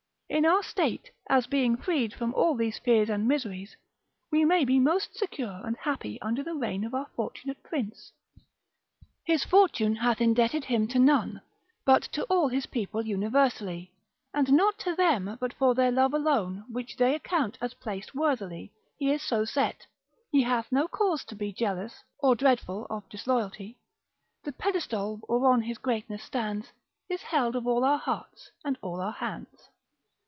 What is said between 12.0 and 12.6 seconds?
to all